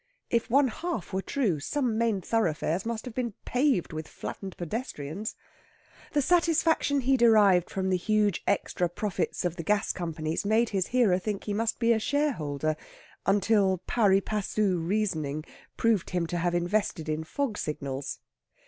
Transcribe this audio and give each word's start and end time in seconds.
If 0.31 0.49
one 0.49 0.69
half 0.69 1.13
were 1.13 1.21
true, 1.21 1.59
some 1.59 1.95
main 1.95 2.21
thoroughfares 2.21 2.87
must 2.87 3.05
have 3.05 3.13
been 3.13 3.35
paved 3.45 3.93
with 3.93 4.07
flattened 4.07 4.57
pedestrians. 4.57 5.35
The 6.13 6.23
satisfaction 6.23 7.01
he 7.01 7.15
derived 7.17 7.69
from 7.69 7.89
the 7.91 7.97
huge 7.97 8.41
extra 8.47 8.89
profits 8.89 9.45
of 9.45 9.57
the 9.57 9.63
gas 9.63 9.93
companies 9.93 10.43
made 10.43 10.69
his 10.69 10.87
hearer 10.87 11.19
think 11.19 11.43
he 11.43 11.53
must 11.53 11.77
be 11.77 11.93
a 11.93 11.99
shareholder, 11.99 12.77
until 13.27 13.77
pari 13.85 14.21
passu 14.21 14.79
reasoning 14.79 15.43
proved 15.77 16.09
him 16.09 16.25
to 16.25 16.37
have 16.39 16.55
invested 16.55 17.07
in 17.07 17.23
fog 17.23 17.59
signals. 17.59 18.17